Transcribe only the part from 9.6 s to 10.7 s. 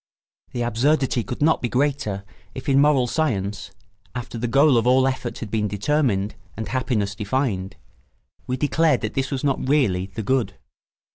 really the good.